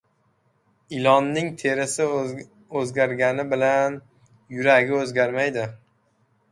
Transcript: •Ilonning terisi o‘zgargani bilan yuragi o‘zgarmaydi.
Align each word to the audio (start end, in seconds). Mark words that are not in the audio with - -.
•Ilonning 0.99 1.51
terisi 1.63 2.09
o‘zgargani 2.81 3.47
bilan 3.53 4.01
yuragi 4.59 5.01
o‘zgarmaydi. 5.05 5.71